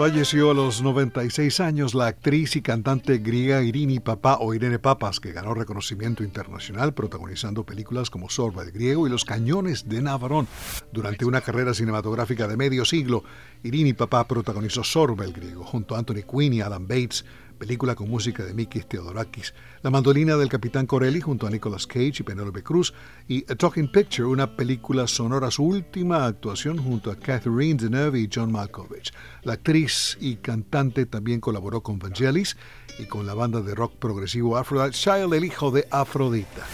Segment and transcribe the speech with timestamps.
[0.00, 5.20] Falleció a los 96 años la actriz y cantante griega Irini Papa o Irene Papas,
[5.20, 10.48] que ganó reconocimiento internacional protagonizando películas como Sorba el Griego y Los Cañones de Navarón.
[10.90, 13.24] Durante una carrera cinematográfica de medio siglo,
[13.62, 17.26] Irini Papa protagonizó Sorba el Griego junto a Anthony Quinn y Alan Bates,
[17.60, 19.52] película con música de Mikis Theodorakis,
[19.82, 22.94] La mandolina del Capitán Corelli junto a Nicolas Cage y Penelope Cruz
[23.28, 28.30] y A Talking Picture, una película sonora, su última actuación junto a Catherine Deneuve y
[28.34, 29.12] John Malkovich.
[29.42, 32.56] La actriz y cantante también colaboró con Vangelis
[32.98, 36.66] y con la banda de rock progresivo Aphrodite Child, el hijo de Afrodita.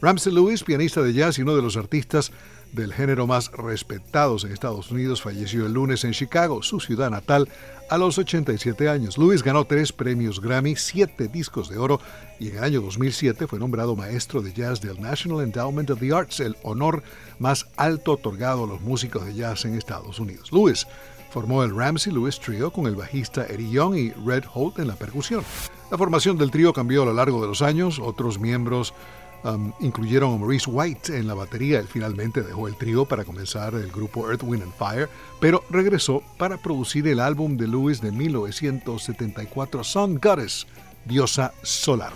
[0.00, 2.32] Ramsey Lewis, pianista de jazz y uno de los artistas
[2.72, 7.48] del género más respetados en Estados Unidos, falleció el lunes en Chicago, su ciudad natal,
[7.90, 9.18] a los 87 años.
[9.18, 12.00] Lewis ganó tres premios Grammy, siete discos de oro
[12.38, 16.12] y en el año 2007 fue nombrado maestro de jazz del National Endowment of the
[16.12, 17.02] Arts, el honor
[17.40, 20.52] más alto otorgado a los músicos de jazz en Estados Unidos.
[20.52, 20.86] Lewis
[21.30, 24.96] formó el Ramsey Lewis Trio con el bajista Eddie Young y Red Holt en la
[24.96, 25.42] percusión.
[25.90, 28.94] La formación del trío cambió a lo largo de los años, otros miembros
[29.80, 31.78] Incluyeron a Maurice White en la batería.
[31.78, 35.08] Él finalmente dejó el trío para comenzar el grupo Earth, Wind and Fire,
[35.40, 40.66] pero regresó para producir el álbum de Lewis de 1974, Sun Goddess,
[41.06, 42.12] Diosa Solar.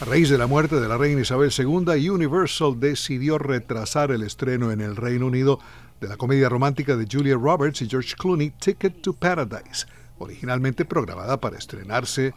[0.00, 4.72] A raíz de la muerte de la reina Isabel II, Universal decidió retrasar el estreno
[4.72, 5.60] en el Reino Unido
[6.00, 9.86] de la comedia romántica de Julia Roberts y George Clooney, Ticket to Paradise,
[10.18, 12.34] originalmente programada para estrenarse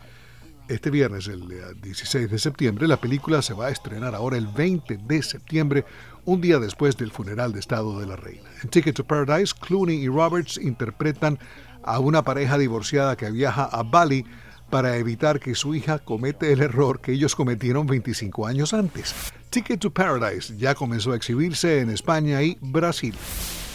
[0.68, 1.48] este viernes, el
[1.82, 2.88] 16 de septiembre.
[2.88, 5.86] La película se va a estrenar ahora el 20 de septiembre,
[6.26, 8.50] un día después del funeral de Estado de la Reina.
[8.64, 11.40] En Ticket to Paradise, Clooney y Roberts interpretan
[11.84, 14.26] a una pareja divorciada que viaja a Bali
[14.70, 19.16] para evitar que su hija comete el error que ellos cometieron 25 años antes.
[19.50, 23.16] Ticket to Paradise ya comenzó a exhibirse en España y Brasil.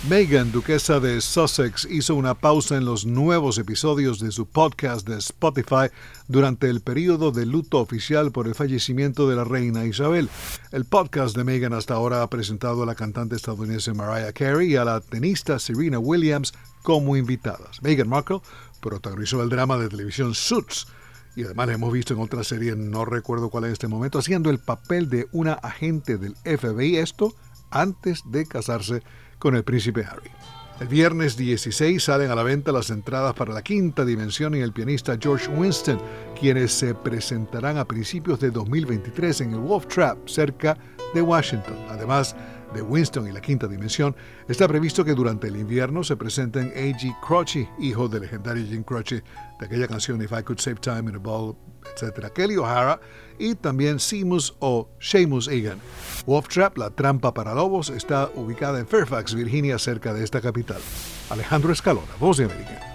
[0.09, 5.19] Meghan, duquesa de Sussex, hizo una pausa en los nuevos episodios de su podcast de
[5.19, 5.95] Spotify
[6.27, 10.29] durante el periodo de luto oficial por el fallecimiento de la reina Isabel.
[10.73, 14.77] El podcast de Meghan hasta ahora ha presentado a la cantante estadounidense Mariah Carey y
[14.77, 16.53] a la tenista Serena Williams
[16.83, 17.81] como invitadas.
[17.81, 18.41] Meghan Markle
[18.81, 20.89] protagonizó el drama de televisión Suits
[21.37, 24.51] y además la hemos visto en otra serie, no recuerdo cuál en este momento, haciendo
[24.51, 27.37] el papel de una agente del FBI, esto
[27.71, 29.03] antes de casarse
[29.43, 30.31] con el príncipe Harry.
[30.79, 34.73] El viernes 16 salen a la venta las entradas para la quinta dimensión y el
[34.73, 36.01] pianista George Winston,
[36.39, 40.79] quienes se presentarán a principios de 2023 en el Wolf Trap, cerca
[41.13, 41.75] de Washington.
[41.91, 42.37] Además
[42.73, 44.15] de Winston y la quinta dimensión,
[44.49, 47.17] está previsto que durante el invierno se presenten A.G.
[47.21, 49.23] Croce, hijo del legendario Jim Croce
[49.59, 52.33] de aquella canción If I Could Save Time in a Ball, etc.
[52.33, 53.01] Kelly O'Hara
[53.39, 55.79] y también Seamus o Seamus Egan.
[56.27, 60.81] Wolf Trap, la trampa para lobos, está ubicada en Fairfax, Virginia, cerca de esta capital.
[61.31, 62.92] Alejandro Escalona, Voz de América.